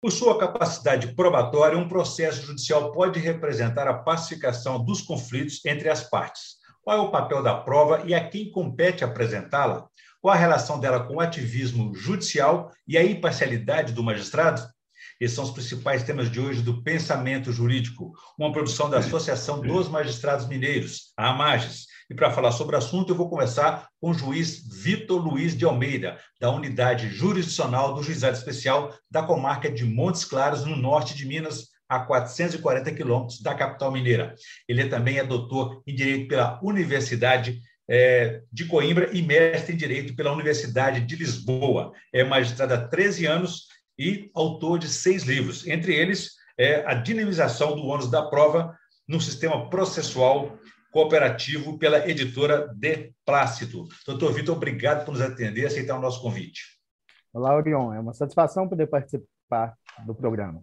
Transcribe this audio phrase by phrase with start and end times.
[0.00, 6.04] Por sua capacidade probatória, um processo judicial pode representar a pacificação dos conflitos entre as
[6.04, 6.58] partes.
[6.82, 9.88] Qual é o papel da prova e a quem compete apresentá-la?
[10.20, 14.62] Qual a relação dela com o ativismo judicial e a imparcialidade do magistrado?
[15.20, 19.88] Esses são os principais temas de hoje do Pensamento Jurídico, uma produção da Associação dos
[19.88, 21.87] Magistrados Mineiros, a AMAGES.
[22.10, 25.66] E para falar sobre o assunto, eu vou começar com o juiz Vitor Luiz de
[25.66, 31.26] Almeida, da Unidade Jurisdicional do Juizado Especial da comarca de Montes Claros, no norte de
[31.26, 34.34] Minas, a 440 quilômetros da capital mineira.
[34.66, 40.16] Ele também é doutor em Direito pela Universidade é, de Coimbra e mestre em Direito
[40.16, 41.92] pela Universidade de Lisboa.
[42.12, 43.66] É magistrado há 13 anos
[43.98, 48.74] e autor de seis livros, entre eles é, A Dinamização do ônus da prova
[49.06, 50.58] no Sistema Processual
[50.90, 53.86] Cooperativo pela editora De Plácido.
[54.06, 56.62] Doutor Vitor, obrigado por nos atender e aceitar o nosso convite.
[57.32, 57.92] Olá, Orion.
[57.92, 59.74] É uma satisfação poder participar
[60.06, 60.62] do programa.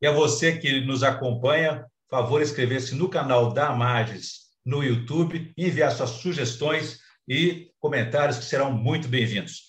[0.00, 5.90] E a você que nos acompanha, favor inscrever-se no canal da Amages no YouTube, enviar
[5.90, 9.62] suas sugestões e comentários que serão muito bem-vindos.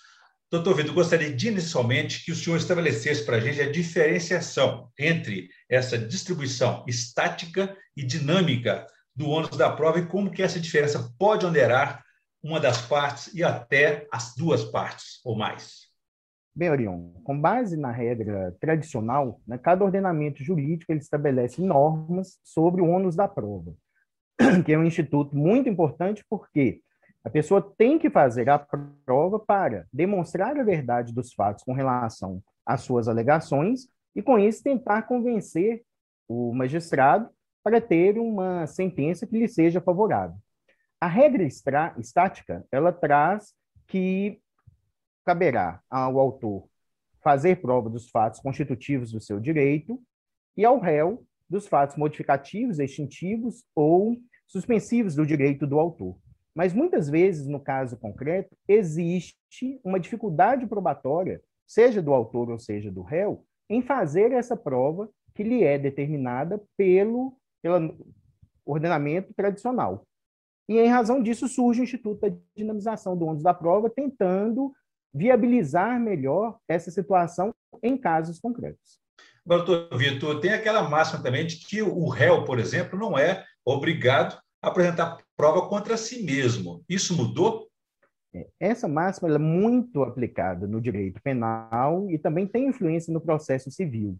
[0.51, 5.47] Doutor Vitor, gostaria de inicialmente que o senhor estabelecesse para a gente a diferenciação entre
[5.69, 8.85] essa distribuição estática e dinâmica
[9.19, 12.01] do ônus da prova e como que essa diferença pode onerar
[12.41, 15.89] uma das partes e até as duas partes ou mais.
[16.55, 22.81] Bem, Orion, com base na regra tradicional, né, cada ordenamento jurídico ele estabelece normas sobre
[22.81, 23.73] o ônus da prova,
[24.65, 26.79] que é um instituto muito importante porque
[27.21, 28.57] a pessoa tem que fazer a
[29.05, 34.63] prova para demonstrar a verdade dos fatos com relação às suas alegações e, com isso,
[34.63, 35.83] tentar convencer
[36.25, 37.29] o magistrado
[37.69, 40.35] para ter uma sentença que lhe seja favorável.
[40.99, 43.53] A regra estática, ela traz
[43.85, 44.41] que
[45.23, 46.67] caberá ao autor
[47.21, 50.01] fazer prova dos fatos constitutivos do seu direito
[50.57, 54.17] e ao réu dos fatos modificativos, extintivos ou
[54.47, 56.17] suspensivos do direito do autor.
[56.55, 62.91] Mas muitas vezes, no caso concreto, existe uma dificuldade probatória, seja do autor ou seja
[62.91, 67.97] do réu, em fazer essa prova que lhe é determinada pelo, pelo
[68.65, 70.05] ordenamento tradicional.
[70.67, 74.71] E, em razão disso, surge o Instituto da Dinamização do ônus da prova, tentando
[75.13, 78.99] viabilizar melhor essa situação em casos concretos.
[79.45, 83.43] Agora, doutor Vitor, tem aquela máxima também de que o réu, por exemplo, não é
[83.65, 86.83] obrigado apresentar prova contra si mesmo.
[86.87, 87.67] Isso mudou?
[88.33, 93.71] É, essa máxima é muito aplicada no direito penal e também tem influência no processo
[93.71, 94.19] civil.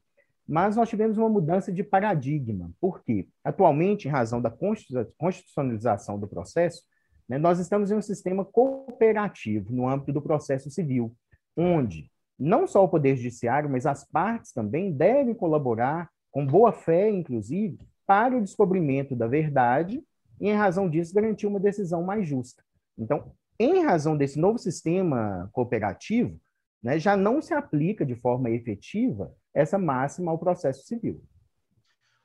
[0.50, 2.72] Mas nós tivemos uma mudança de paradigma.
[2.82, 3.28] Por quê?
[3.44, 6.82] Atualmente, em razão da constitucionalização do processo,
[7.30, 11.16] né, nós estamos em um sistema cooperativo no âmbito do processo civil,
[11.56, 17.12] onde não só o Poder Judiciário, mas as partes também devem colaborar, com boa fé,
[17.12, 17.78] inclusive,
[18.08, 20.04] para o descobrimento da verdade
[20.42, 22.64] e, em razão disso, garantir uma decisão mais justa.
[22.98, 26.40] Então, em razão desse novo sistema cooperativo,
[26.82, 31.24] né, já não se aplica de forma efetiva essa máxima ao processo civil.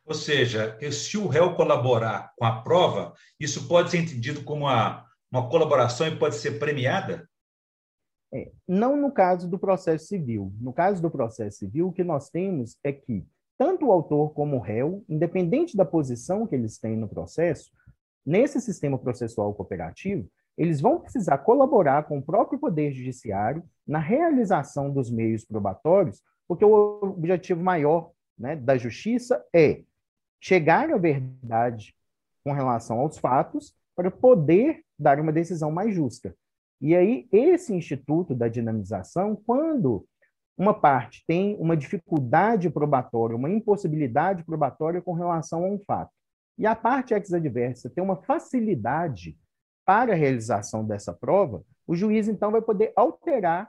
[0.06, 5.06] Ou seja, se o réu colaborar com a prova, isso pode ser entendido como uma,
[5.32, 7.28] uma colaboração e pode ser premiada?
[8.32, 10.52] É, não no caso do processo civil.
[10.60, 13.24] No caso do processo civil, o que nós temos é que
[13.56, 17.70] tanto o autor como o réu, independente da posição que eles têm no processo,
[18.26, 24.90] nesse sistema processual cooperativo, eles vão precisar colaborar com o próprio Poder Judiciário na realização
[24.90, 29.82] dos meios probatórios, porque o objetivo maior né, da justiça é
[30.40, 31.94] chegar à verdade
[32.42, 36.34] com relação aos fatos para poder dar uma decisão mais justa.
[36.80, 40.06] E aí, esse instituto da dinamização, quando
[40.56, 46.12] uma parte tem uma dificuldade probatória, uma impossibilidade probatória com relação a um fato,
[46.58, 49.36] e a parte ex-adversa tem uma facilidade
[49.84, 53.68] para a realização dessa prova, o juiz então vai poder alterar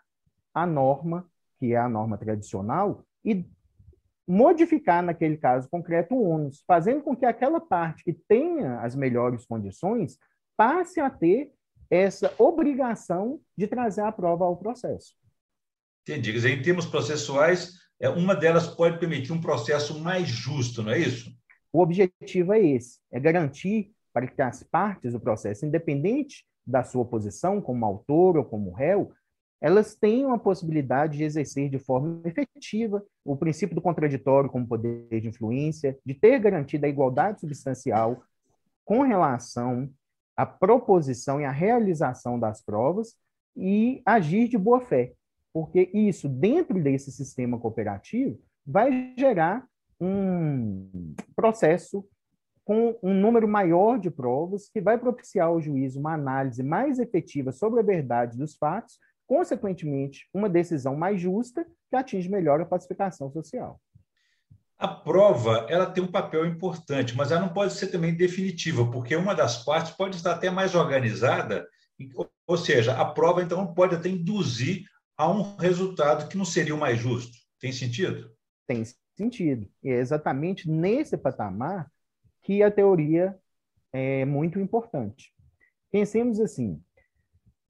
[0.53, 1.27] a norma,
[1.59, 3.45] que é a norma tradicional, e
[4.27, 9.45] modificar naquele caso concreto o ônus, fazendo com que aquela parte que tenha as melhores
[9.45, 10.17] condições
[10.57, 11.51] passe a ter
[11.89, 15.13] essa obrigação de trazer a prova ao processo.
[16.01, 16.31] Entendi.
[16.31, 20.91] Quer dizer, em termos processuais, é, uma delas pode permitir um processo mais justo, não
[20.91, 21.31] é isso?
[21.71, 27.05] O objetivo é esse, é garantir para que as partes do processo, independente da sua
[27.05, 29.11] posição como autor ou como réu,
[29.61, 35.21] elas tenham a possibilidade de exercer de forma efetiva o princípio do contraditório como poder
[35.21, 38.21] de influência, de ter garantida a igualdade substancial
[38.83, 39.89] com relação
[40.35, 43.15] à proposição e à realização das provas
[43.55, 45.13] e agir de boa fé.
[45.53, 48.37] porque isso, dentro desse sistema cooperativo,
[48.67, 49.65] vai gerar
[50.01, 52.05] um processo
[52.65, 57.53] com um número maior de provas que vai propiciar ao juiz uma análise mais efetiva
[57.53, 63.31] sobre a verdade dos fatos, consequentemente, uma decisão mais justa que atinge melhor a pacificação
[63.31, 63.79] social.
[64.77, 69.15] A prova ela tem um papel importante, mas ela não pode ser também definitiva, porque
[69.15, 71.67] uma das partes pode estar até mais organizada,
[72.45, 74.83] ou seja, a prova então pode até induzir
[75.17, 77.37] a um resultado que não seria o mais justo.
[77.59, 78.29] Tem sentido?
[78.67, 78.83] Tem
[79.17, 79.67] sentido.
[79.81, 81.89] E é exatamente nesse patamar
[82.43, 83.35] que a teoria
[83.93, 85.33] é muito importante.
[85.89, 86.83] Pensemos assim,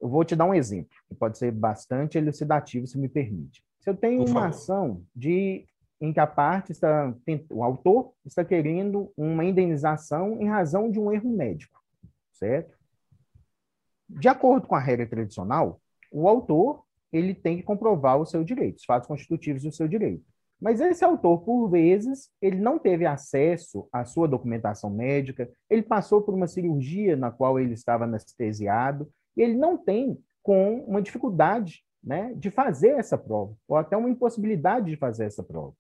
[0.06, 3.64] eu vou te dar um exemplo, que pode ser bastante elucidativo, se me permite.
[3.80, 5.66] Se eu tenho uma ação de
[6.00, 7.12] em que a parte está,
[7.50, 11.82] o autor está querendo uma indenização em razão de um erro médico,
[12.34, 12.78] certo?
[14.08, 15.82] De acordo com a regra tradicional,
[16.12, 20.24] o autor ele tem que comprovar o seu direito, os fatos constitutivos do seu direito.
[20.62, 26.22] Mas esse autor, por vezes, ele não teve acesso à sua documentação médica, ele passou
[26.22, 29.10] por uma cirurgia na qual ele estava anestesiado,
[29.42, 34.92] ele não tem com uma dificuldade né, de fazer essa prova, ou até uma impossibilidade
[34.92, 35.74] de fazer essa prova.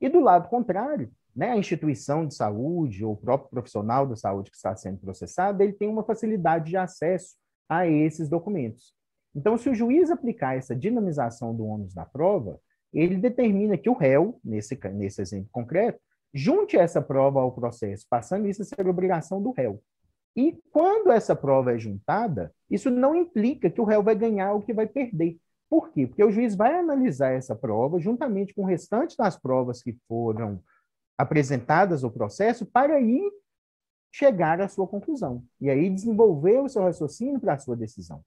[0.00, 4.50] E do lado contrário, né, a instituição de saúde ou o próprio profissional da saúde
[4.50, 7.36] que está sendo processado, ele tem uma facilidade de acesso
[7.68, 8.94] a esses documentos.
[9.34, 12.60] Então, se o juiz aplicar essa dinamização do ônus da prova,
[12.92, 15.98] ele determina que o réu, nesse, nesse exemplo concreto,
[16.34, 19.82] junte essa prova ao processo, passando isso a ser obrigação do réu.
[20.34, 24.62] E quando essa prova é juntada, isso não implica que o réu vai ganhar ou
[24.62, 25.38] que vai perder.
[25.68, 26.06] Por quê?
[26.06, 30.62] Porque o juiz vai analisar essa prova juntamente com o restante das provas que foram
[31.16, 33.20] apresentadas ao processo para aí
[34.10, 38.22] chegar à sua conclusão e aí desenvolver o seu raciocínio para a sua decisão.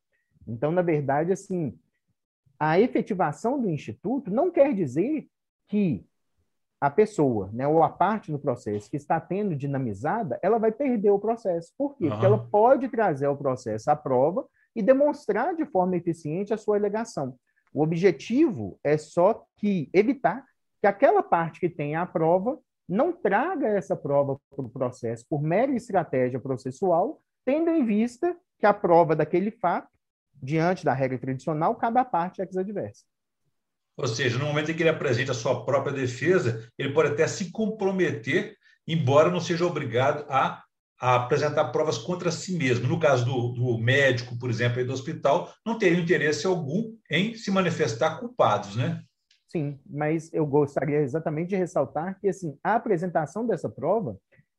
[0.47, 1.77] Então, na verdade, assim,
[2.59, 5.27] a efetivação do instituto não quer dizer
[5.67, 6.05] que
[6.79, 11.09] a pessoa, né, ou a parte no processo que está tendo dinamizada, ela vai perder
[11.09, 11.71] o processo.
[11.77, 12.05] Por quê?
[12.05, 12.11] Uhum.
[12.11, 14.45] Porque ela pode trazer ao processo a prova
[14.75, 17.35] e demonstrar de forma eficiente a sua alegação.
[17.73, 20.45] O objetivo é só que evitar
[20.81, 25.41] que aquela parte que tem a prova não traga essa prova para o processo por
[25.41, 29.89] mera estratégia processual, tendo em vista que a prova daquele fato,
[30.33, 33.03] diante da regra tradicional, cabe à parte ex-adversa.
[33.97, 37.27] Ou seja, no momento em que ele apresenta a sua própria defesa, ele pode até
[37.27, 38.55] se comprometer,
[38.87, 40.65] embora não seja obrigado a
[40.99, 42.87] a apresentar provas contra si mesmo.
[42.87, 47.51] No caso do, do médico, por exemplo, do hospital, não teria interesse algum em se
[47.51, 49.01] manifestar culpados, né?
[49.47, 54.17] Sim, mas eu gostaria exatamente de ressaltar que assim, a apresentação dessa prova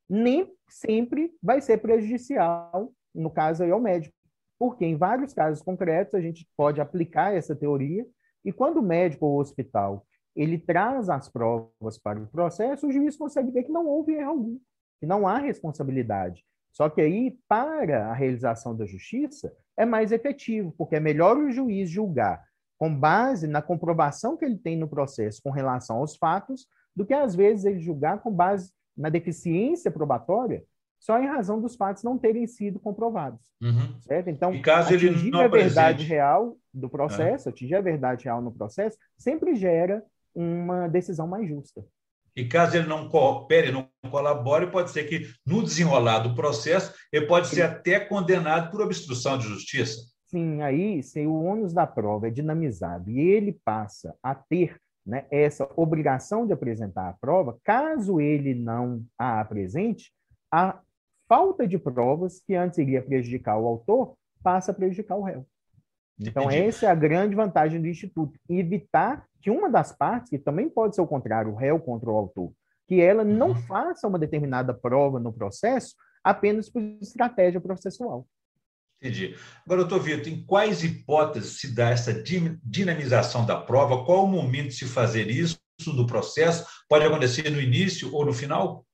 [0.08, 4.14] nem sempre vai ser prejudicial, no caso aí ao médico,
[4.58, 8.06] porque em vários casos concretos a gente pode aplicar essa teoria
[8.46, 12.92] e quando o médico ou o hospital ele traz as provas para o processo, o
[12.92, 14.58] juiz consegue ver que não houve erro algum
[14.98, 16.44] que não há responsabilidade.
[16.72, 21.50] Só que aí, para a realização da justiça, é mais efetivo, porque é melhor o
[21.50, 22.44] juiz julgar
[22.78, 27.14] com base na comprovação que ele tem no processo com relação aos fatos, do que
[27.14, 30.64] às vezes ele julgar com base na deficiência probatória,
[31.06, 33.40] só em razão dos fatos não terem sido comprovados.
[33.62, 33.96] Uhum.
[34.00, 34.28] Certo?
[34.28, 37.52] Então, e caso atingir a verdade real do processo, é.
[37.52, 40.02] atingir a verdade real no processo, sempre gera
[40.34, 41.84] uma decisão mais justa.
[42.34, 47.26] E caso ele não coopere, não colabore, pode ser que, no desenrolar do processo, ele
[47.26, 50.00] pode ser até condenado por obstrução de justiça.
[50.26, 55.24] Sim, aí, se o ônus da prova é dinamizado e ele passa a ter né,
[55.30, 60.10] essa obrigação de apresentar a prova, caso ele não a apresente,
[60.50, 60.80] a
[61.28, 65.46] falta de provas, que antes iria prejudicar o autor, passa a prejudicar o réu.
[66.18, 66.68] Então, Entendi.
[66.68, 70.94] essa é a grande vantagem do Instituto, evitar que uma das partes, que também pode
[70.94, 72.52] ser o contrário, o réu contra o autor,
[72.86, 73.54] que ela não uhum.
[73.54, 78.26] faça uma determinada prova no processo apenas por estratégia processual.
[79.00, 79.36] Entendi.
[79.64, 82.14] Agora, doutor Vitor, em quais hipóteses se dá essa
[82.64, 84.04] dinamização da prova?
[84.04, 86.66] Qual o momento de se fazer isso no processo?
[86.88, 88.85] Pode acontecer no início ou no final?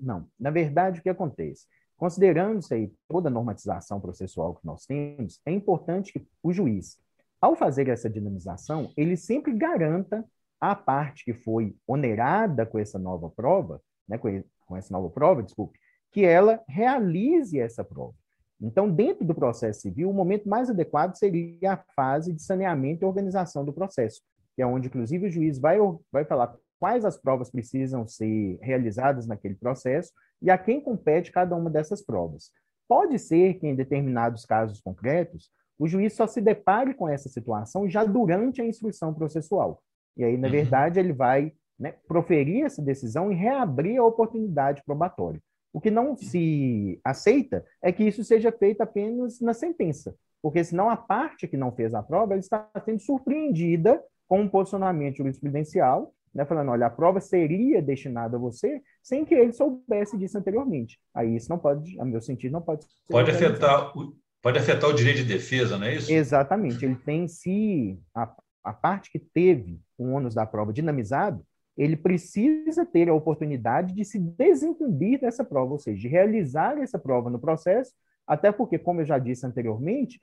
[0.00, 0.28] Não.
[0.38, 1.66] Na verdade, o que acontece?
[1.96, 6.98] Considerando-se aí toda a normatização processual que nós temos, é importante que o juiz,
[7.40, 10.24] ao fazer essa dinamização, ele sempre garanta
[10.60, 15.78] a parte que foi onerada com essa nova prova, né, com essa nova prova, desculpe,
[16.10, 18.14] que ela realize essa prova.
[18.60, 23.06] Então, dentro do processo civil, o momento mais adequado seria a fase de saneamento e
[23.06, 24.20] organização do processo,
[24.54, 25.78] que é onde, inclusive, o juiz vai,
[26.10, 31.56] vai falar quais as provas precisam ser realizadas naquele processo e a quem compete cada
[31.56, 32.50] uma dessas provas.
[32.88, 37.88] Pode ser que, em determinados casos concretos, o juiz só se depare com essa situação
[37.88, 39.82] já durante a instrução processual.
[40.16, 40.52] E aí, na uhum.
[40.52, 45.40] verdade, ele vai né, proferir essa decisão e reabrir a oportunidade probatória.
[45.72, 50.90] O que não se aceita é que isso seja feito apenas na sentença, porque senão
[50.90, 56.44] a parte que não fez a prova está sendo surpreendida com um posicionamento jurisprudencial, né,
[56.44, 60.98] falando, olha, a prova seria destinada a você sem que ele soubesse disso anteriormente.
[61.14, 62.86] Aí isso não pode, a meu sentido, não pode.
[63.08, 66.12] Pode afetar o, pode afetar o direito de defesa, não é isso?
[66.12, 66.84] Exatamente.
[66.84, 71.44] Ele tem se a, a parte que teve o ônus da prova dinamizado,
[71.76, 76.98] ele precisa ter a oportunidade de se desincumbir dessa prova, ou seja, de realizar essa
[76.98, 77.92] prova no processo,
[78.26, 80.20] até porque, como eu já disse anteriormente,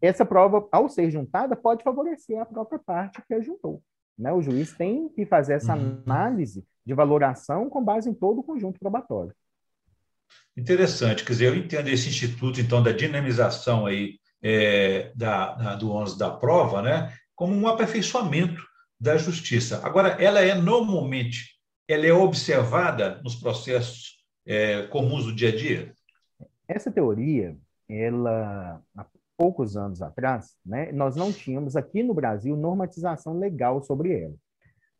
[0.00, 3.82] essa prova, ao ser juntada, pode favorecer a própria parte que a juntou.
[4.18, 4.32] Né?
[4.32, 6.02] O juiz tem que fazer essa uhum.
[6.06, 9.34] análise de valoração com base em todo o conjunto probatório.
[10.56, 15.90] Interessante, quer dizer, eu entendo esse instituto, então, da dinamização aí, é, da, da, do
[15.90, 18.62] ônus da prova, né, como um aperfeiçoamento
[18.98, 19.84] da justiça.
[19.84, 25.92] Agora, ela é normalmente, ela é observada nos processos é, comuns do dia a dia?
[26.66, 27.56] Essa teoria,
[27.88, 28.82] ela,
[29.36, 34.34] poucos anos atrás, né, nós não tínhamos aqui no Brasil normatização legal sobre ela.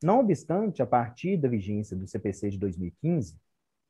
[0.03, 3.39] Não obstante, a partir da vigência do CPC de 2015,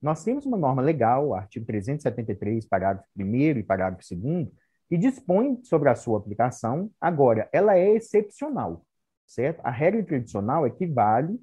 [0.01, 4.49] nós temos uma norma legal, artigo 373, parágrafo 1 e parágrafo 2
[4.89, 6.91] que dispõe sobre a sua aplicação.
[7.01, 8.87] Agora, ela é excepcional
[9.27, 9.61] certo?
[9.65, 11.39] A regra tradicional equivale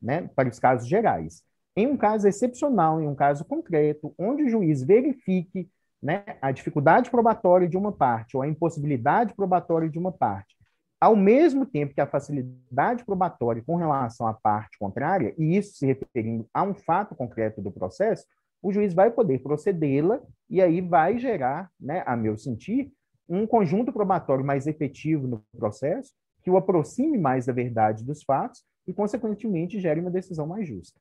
[0.00, 1.42] né, para os casos gerais.
[1.74, 5.70] Em um caso excepcional, em um caso concreto, onde o juiz verifique
[6.02, 10.56] né, a dificuldade probatória de uma parte ou a impossibilidade probatória de uma parte,
[11.00, 15.86] ao mesmo tempo que a facilidade probatória com relação à parte contrária, e isso se
[15.86, 18.24] referindo a um fato concreto do processo,
[18.62, 22.92] o juiz vai poder procedê-la e aí vai gerar, né, a meu sentir,
[23.28, 28.62] um conjunto probatório mais efetivo no processo, que o aproxime mais da verdade dos fatos
[28.86, 31.00] e, consequentemente, gere uma decisão mais justa.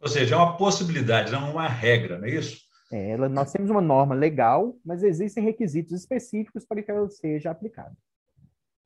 [0.00, 2.69] Ou seja, é uma possibilidade, não uma regra, não é isso?
[2.90, 7.50] É, ela, nós temos uma norma legal, mas existem requisitos específicos para que ela seja
[7.50, 7.96] aplicada.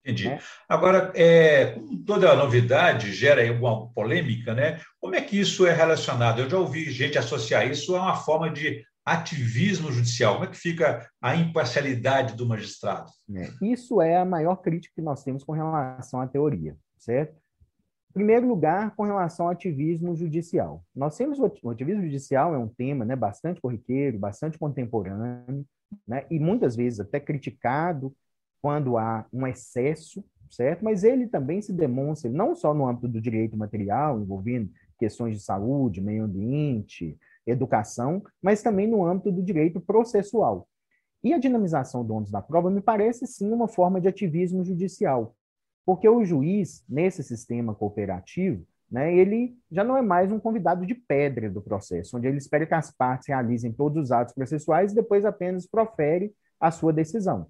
[0.04, 0.28] Entendi.
[0.28, 0.38] É.
[0.68, 4.78] Agora, é, toda novidade gera alguma polêmica, né?
[5.00, 6.42] Como é que isso é relacionado?
[6.42, 10.34] Eu já ouvi gente associar isso a uma forma de ativismo judicial?
[10.34, 13.10] Como é que fica a imparcialidade do magistrado?
[13.34, 17.43] É, isso é a maior crítica que nós temos com relação à teoria, certo?
[18.14, 20.84] Primeiro lugar, com relação ao ativismo judicial.
[20.94, 25.66] Nós temos o ativismo judicial é um tema né, bastante corriqueiro, bastante contemporâneo,
[26.06, 28.14] né, e muitas vezes até criticado
[28.62, 30.84] quando há um excesso, certo?
[30.84, 35.42] Mas ele também se demonstra não só no âmbito do direito material, envolvendo questões de
[35.42, 40.68] saúde, meio ambiente, educação, mas também no âmbito do direito processual.
[41.22, 45.34] E a dinamização do ônus da prova me parece sim uma forma de ativismo judicial,
[45.84, 50.94] porque o juiz, nesse sistema cooperativo, né, ele já não é mais um convidado de
[50.94, 54.94] pedra do processo, onde ele espera que as partes realizem todos os atos processuais e
[54.94, 57.46] depois apenas profere a sua decisão.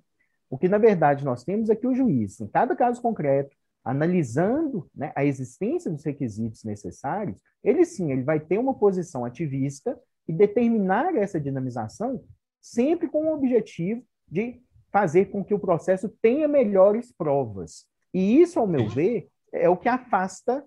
[0.49, 4.89] O que, na verdade, nós temos é que o juiz, em cada caso concreto, analisando
[4.95, 10.33] né, a existência dos requisitos necessários, ele sim, ele vai ter uma posição ativista e
[10.33, 12.25] determinar essa dinamização
[12.61, 17.87] sempre com o objetivo de fazer com que o processo tenha melhores provas.
[18.15, 20.65] E isso, ao meu ver, é o que afasta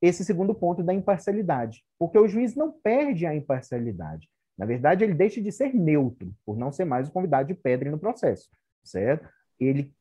[0.00, 4.28] esse segundo ponto da imparcialidade, porque o juiz não perde a imparcialidade.
[4.56, 7.90] Na verdade, ele deixa de ser neutro, por não ser mais o convidado de pedra
[7.90, 8.48] no processo,
[8.82, 9.28] certo?
[9.58, 9.92] Ele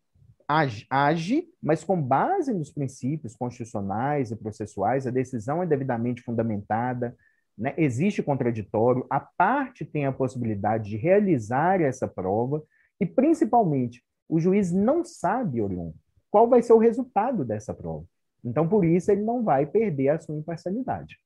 [0.89, 7.15] age, mas com base nos princípios constitucionais e processuais, a decisão é devidamente fundamentada,
[7.57, 7.73] né?
[7.77, 12.63] existe contraditório, a parte tem a possibilidade de realizar essa prova
[12.99, 15.91] e, principalmente, o juiz não sabe, Orion,
[16.31, 18.05] qual vai ser o resultado dessa prova.
[18.43, 21.17] Então, por isso, ele não vai perder a sua imparcialidade.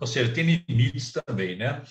[0.00, 1.82] Ou seja, tem limites também, né?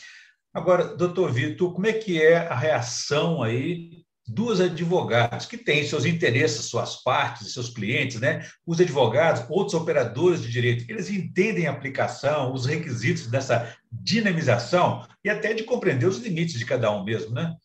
[0.53, 6.03] Agora, doutor Vitor, como é que é a reação aí dos advogados que têm seus
[6.03, 8.45] interesses, suas partes, seus clientes, né?
[8.65, 15.29] Os advogados, outros operadores de direito, eles entendem a aplicação, os requisitos dessa dinamização e
[15.29, 17.55] até de compreender os limites de cada um mesmo, né?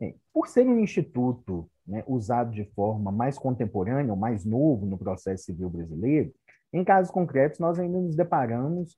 [0.00, 4.96] É, por ser um instituto né, usado de forma mais contemporânea, ou mais novo no
[4.96, 6.32] processo civil brasileiro,
[6.72, 8.96] em casos concretos nós ainda nos deparamos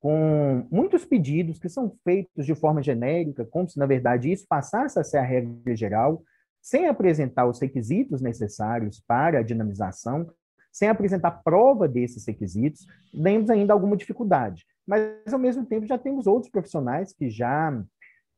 [0.00, 4.98] com muitos pedidos que são feitos de forma genérica, como se, na verdade, isso passasse
[4.98, 6.22] a ser a regra geral,
[6.62, 10.30] sem apresentar os requisitos necessários para a dinamização,
[10.70, 12.86] sem apresentar prova desses requisitos,
[13.22, 14.64] temos ainda alguma dificuldade.
[14.86, 17.82] Mas, ao mesmo tempo, já temos outros profissionais que já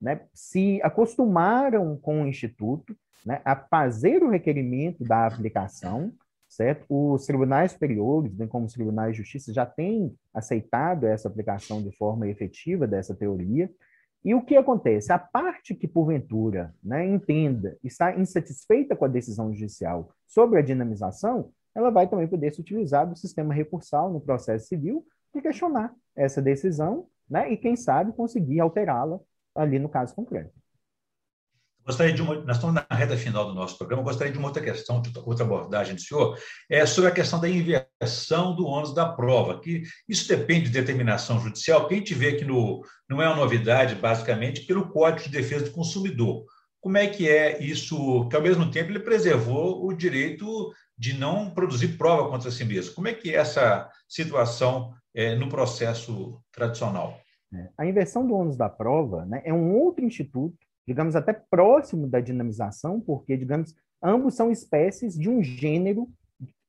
[0.01, 6.13] né, se acostumaram com o Instituto né, a fazer o requerimento da aplicação,
[6.49, 6.85] certo?
[6.89, 11.95] Os tribunais superiores, bem como os tribunais de justiça, já têm aceitado essa aplicação de
[11.97, 13.71] forma efetiva dessa teoria.
[14.25, 15.13] E o que acontece?
[15.13, 21.51] A parte que, porventura, né, entenda, está insatisfeita com a decisão judicial sobre a dinamização,
[21.75, 26.43] ela vai também poder se utilizar do sistema recursal no processo civil e questionar essa
[26.43, 29.21] decisão, né, e quem sabe conseguir alterá-la
[29.61, 30.53] ali no caso concreto.
[31.85, 34.63] Gostaria de uma, nós estamos na reta final do nosso programa, gostaria de uma outra
[34.63, 36.39] questão, de outra abordagem do senhor,
[36.69, 41.41] é sobre a questão da inversão do ônus da prova, que isso depende de determinação
[41.41, 45.37] judicial, que a gente vê que no, não é uma novidade, basicamente, pelo Código de
[45.37, 46.45] Defesa do Consumidor.
[46.81, 51.51] Como é que é isso, que ao mesmo tempo ele preservou o direito de não
[51.51, 52.95] produzir prova contra si mesmo?
[52.95, 57.19] Como é que é essa situação é, no processo tradicional?
[57.77, 60.57] A inversão do ônus da prova né, é um outro instituto
[60.91, 66.09] digamos, até próximo da dinamização, porque, digamos, ambos são espécies de um gênero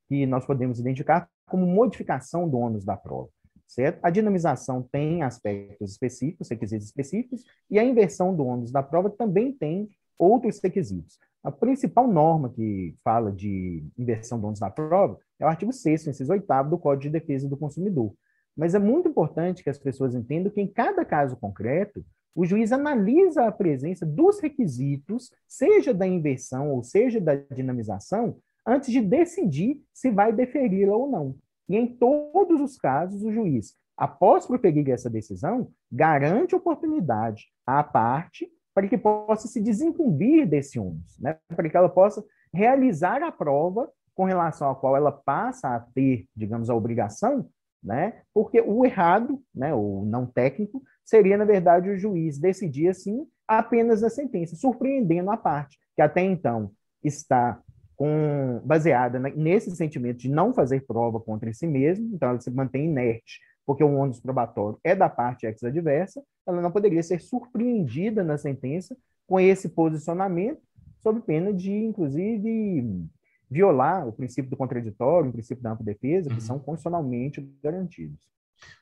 [0.07, 3.29] que nós podemos identificar como modificação do ônus da prova,
[3.67, 3.99] certo?
[4.03, 9.51] A dinamização tem aspectos específicos, requisitos específicos, e a inversão do ônus da prova também
[9.51, 11.17] tem outros requisitos.
[11.43, 16.05] A principal norma que fala de inversão do ônus da prova é o artigo 6
[16.05, 18.13] inciso 8 do Código de Defesa do Consumidor.
[18.55, 22.03] Mas é muito importante que as pessoas entendam que em cada caso concreto,
[22.35, 28.91] o juiz analisa a presença dos requisitos, seja da inversão ou seja da dinamização, antes
[28.91, 31.35] de decidir se vai deferir-la ou não.
[31.67, 38.49] E em todos os casos, o juiz, após proferir essa decisão, garante oportunidade à parte
[38.73, 41.37] para que possa se desincumbir desse ônus, né?
[41.55, 46.25] para que ela possa realizar a prova com relação à qual ela passa a ter,
[46.35, 47.49] digamos, a obrigação,
[47.83, 48.21] né?
[48.33, 54.01] porque o errado, né, o não técnico, seria, na verdade, o juiz decidir assim apenas
[54.01, 56.71] na sentença, surpreendendo a parte que até então
[57.03, 57.61] está
[57.95, 62.85] com, baseada nesse sentimento de não fazer prova contra si mesmo, então ela se mantém
[62.85, 68.37] inerte, porque o ônus probatório é da parte ex-adversa, ela não poderia ser surpreendida na
[68.37, 70.61] sentença com esse posicionamento,
[70.99, 73.05] sob pena de, inclusive,
[73.51, 76.41] violar o princípio do contraditório, o princípio da ampla defesa, que uhum.
[76.41, 78.31] são constitucionalmente garantidos.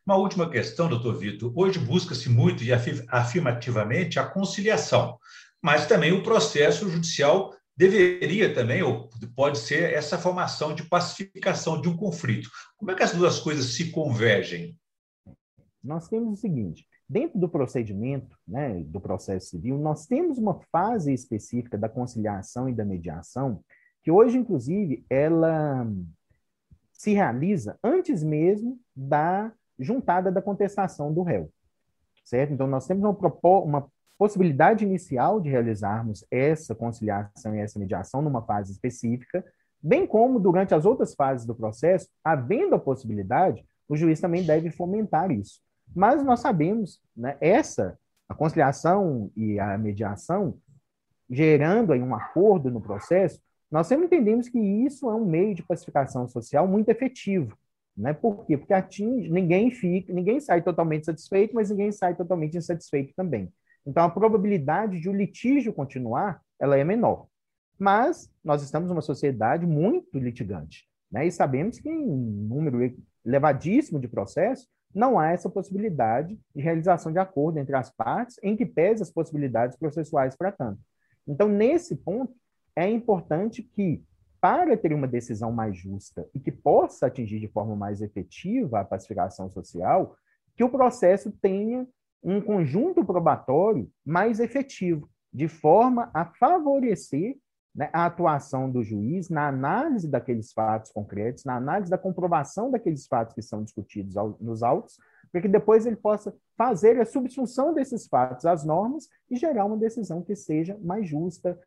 [0.05, 1.51] Uma última questão, doutor Vitor.
[1.55, 2.69] Hoje busca-se muito e
[3.09, 5.17] afirmativamente a conciliação,
[5.61, 11.87] mas também o processo judicial deveria também, ou pode ser, essa formação de pacificação de
[11.87, 12.49] um conflito.
[12.77, 14.77] Como é que as duas coisas se convergem?
[15.81, 21.13] Nós temos o seguinte: dentro do procedimento, né, do processo civil, nós temos uma fase
[21.13, 23.63] específica da conciliação e da mediação,
[24.09, 25.87] que hoje, inclusive, ela
[26.91, 31.51] se realiza antes mesmo da juntada da contestação do réu.
[32.25, 32.51] Certo?
[32.51, 38.41] Então, nós temos uma, uma possibilidade inicial de realizarmos essa conciliação e essa mediação numa
[38.41, 39.45] fase específica,
[39.79, 44.71] bem como durante as outras fases do processo, havendo a possibilidade, o juiz também deve
[44.71, 45.61] fomentar isso.
[45.95, 47.95] Mas nós sabemos, né, essa,
[48.27, 50.57] a conciliação e a mediação,
[51.29, 53.39] gerando aí um acordo no processo,
[53.71, 57.55] nós sempre entendemos que isso é um meio de pacificação social muito efetivo.
[57.95, 58.13] Né?
[58.13, 58.57] Por quê?
[58.57, 63.51] Porque atinge, ninguém fica, ninguém sai totalmente satisfeito, mas ninguém sai totalmente insatisfeito também.
[63.85, 67.27] Então a probabilidade de o litígio continuar, ela é menor.
[67.77, 71.25] Mas nós estamos numa sociedade muito litigante, né?
[71.25, 72.93] E sabemos que em número
[73.25, 78.55] elevadíssimo de processos não há essa possibilidade de realização de acordo entre as partes, em
[78.55, 80.79] que pese as possibilidades processuais para tanto.
[81.27, 82.33] Então, nesse ponto,
[82.79, 84.01] é importante que
[84.39, 88.85] para ter uma decisão mais justa e que possa atingir de forma mais efetiva a
[88.85, 90.15] pacificação social,
[90.55, 91.85] que o processo tenha
[92.23, 97.37] um conjunto probatório mais efetivo, de forma a favorecer
[97.75, 103.05] né, a atuação do juiz na análise daqueles fatos concretos, na análise da comprovação daqueles
[103.07, 104.97] fatos que são discutidos nos autos,
[105.31, 109.77] para que depois ele possa fazer a subsunção desses fatos às normas e gerar uma
[109.77, 111.59] decisão que seja mais justa,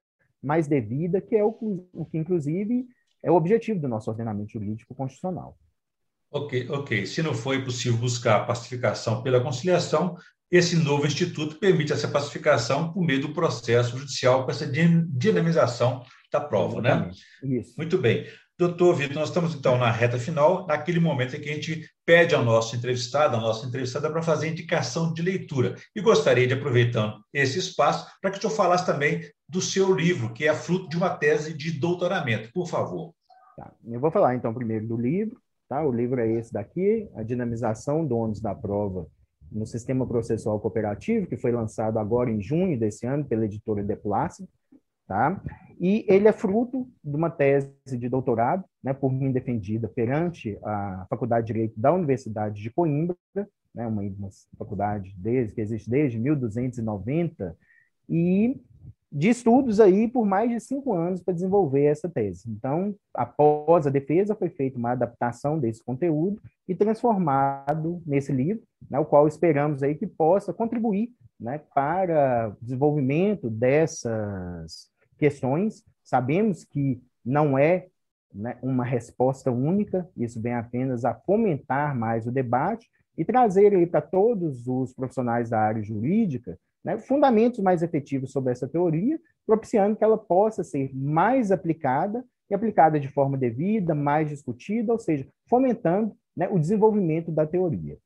[0.42, 1.56] mais devida, que é o,
[1.92, 2.86] o que, inclusive,
[3.22, 5.56] é o objetivo do nosso ordenamento jurídico constitucional.
[6.30, 7.06] Ok, ok.
[7.06, 10.16] Se não foi possível buscar a pacificação pela conciliação,
[10.50, 16.40] esse novo instituto permite essa pacificação por meio do processo judicial com essa dinamização da
[16.40, 16.90] prova, né?
[16.90, 17.20] Exatamente.
[17.42, 17.56] né?
[17.58, 17.74] Isso.
[17.76, 18.26] Muito bem.
[18.62, 22.32] Doutor Vitor, nós estamos então na reta final, naquele momento em que a gente pede
[22.32, 25.74] ao nosso entrevistado, à nossa entrevistada, para fazer indicação de leitura.
[25.96, 30.32] E gostaria de, aproveitando esse espaço, para que o senhor falasse também do seu livro,
[30.32, 32.52] que é fruto de uma tese de doutoramento.
[32.52, 33.12] Por favor.
[33.56, 33.72] Tá.
[33.84, 35.36] Eu vou falar então primeiro do livro.
[35.68, 35.84] Tá?
[35.84, 39.08] O livro é esse daqui, A Dinamização do Ônus da Prova
[39.50, 43.96] no sistema processual cooperativo, que foi lançado agora em junho desse ano pela editora De
[43.96, 44.48] Place,
[45.12, 45.38] tá?
[45.78, 51.06] E ele é fruto de uma tese de doutorado, né, por mim defendida perante a
[51.10, 53.16] Faculdade de Direito da Universidade de Coimbra,
[53.74, 57.54] né, uma, uma faculdade desde, que existe desde 1290,
[58.08, 58.58] e
[59.10, 62.48] de estudos aí por mais de cinco anos para desenvolver essa tese.
[62.48, 68.98] Então, após a defesa, foi feita uma adaptação desse conteúdo e transformado nesse livro, né,
[68.98, 74.91] o qual esperamos aí que possa contribuir né, para o desenvolvimento dessas
[75.22, 75.84] questões.
[76.02, 77.86] Sabemos que não é
[78.34, 84.00] né, uma resposta única, isso vem apenas a fomentar mais o debate e trazer para
[84.00, 90.02] todos os profissionais da área jurídica né, fundamentos mais efetivos sobre essa teoria, propiciando que
[90.02, 96.16] ela possa ser mais aplicada e aplicada de forma devida, mais discutida, ou seja, fomentando
[96.36, 97.96] né, o desenvolvimento da teoria.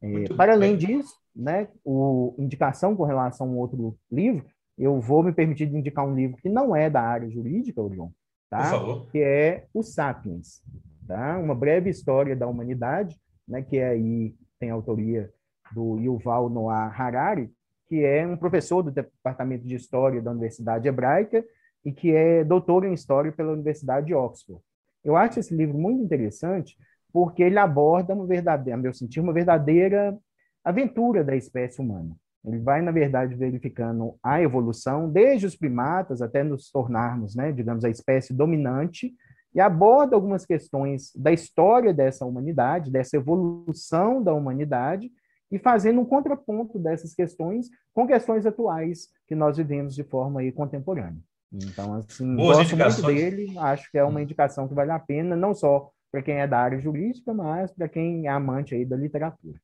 [0.00, 4.44] É, para além disso, né, o, indicação com relação a um outro livro,
[4.78, 8.08] eu vou me permitir indicar um livro que não é da área jurídica, Orion,
[8.50, 8.70] tá?
[9.10, 10.62] que é o Sapiens,
[11.06, 11.38] tá?
[11.38, 15.30] uma breve história da humanidade, né, que é aí tem autoria
[15.72, 17.50] do Yuval Noah Harari,
[17.88, 21.44] que é um professor do Departamento de História da Universidade Hebraica
[21.84, 24.62] e que é doutor em História pela Universidade de Oxford.
[25.04, 26.76] Eu acho esse livro muito interessante
[27.12, 30.16] porque ele aborda, uma verdadeira, a meu sentir, uma verdadeira
[30.64, 32.16] aventura da espécie humana.
[32.44, 37.84] Ele vai, na verdade, verificando a evolução, desde os primatas até nos tornarmos, né, digamos,
[37.84, 39.14] a espécie dominante,
[39.54, 45.10] e aborda algumas questões da história dessa humanidade, dessa evolução da humanidade,
[45.50, 50.50] e fazendo um contraponto dessas questões com questões atuais que nós vivemos de forma aí
[50.50, 51.20] contemporânea.
[51.52, 54.22] Então, assim, Boas gosto muito dele, acho que é uma hum.
[54.22, 57.88] indicação que vale a pena, não só para quem é da área jurídica, mas para
[57.88, 59.58] quem é amante aí da literatura.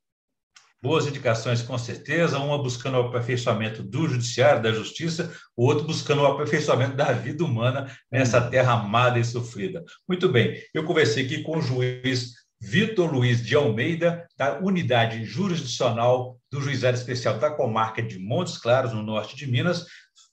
[0.81, 6.23] Boas indicações, com certeza, uma buscando o aperfeiçoamento do judiciário, da justiça, o outro buscando
[6.23, 8.49] o aperfeiçoamento da vida humana nessa hum.
[8.49, 9.85] terra amada e sofrida.
[10.09, 16.39] Muito bem, eu conversei aqui com o juiz Vitor Luiz de Almeida, da Unidade Jurisdicional
[16.51, 19.85] do Juizado Especial da Comarca de Montes Claros, no norte de Minas,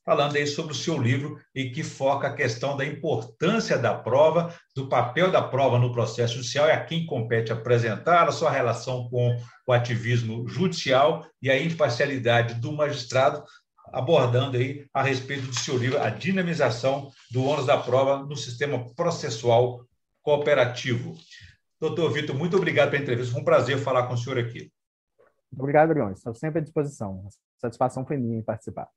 [0.05, 4.53] falando aí sobre o seu livro e que foca a questão da importância da prova,
[4.75, 9.09] do papel da prova no processo judicial e a quem compete apresentar a sua relação
[9.09, 9.35] com
[9.67, 13.43] o ativismo judicial e a imparcialidade do magistrado,
[13.91, 18.93] abordando aí a respeito do seu livro A Dinamização do ônus da prova no Sistema
[18.93, 19.83] Processual
[20.21, 21.15] Cooperativo.
[21.79, 23.31] Doutor Vitor, muito obrigado pela entrevista.
[23.33, 24.71] Foi um prazer falar com o senhor aqui.
[25.51, 26.11] Obrigado, Leon.
[26.11, 27.25] Estou sempre à disposição.
[27.27, 28.87] A satisfação foi minha em participar.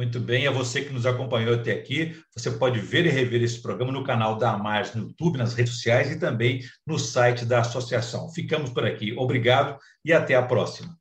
[0.00, 3.60] Muito bem, a você que nos acompanhou até aqui, você pode ver e rever esse
[3.60, 7.60] programa no canal da Amars no YouTube, nas redes sociais e também no site da
[7.60, 8.32] associação.
[8.32, 9.12] Ficamos por aqui.
[9.12, 10.98] Obrigado e até a próxima.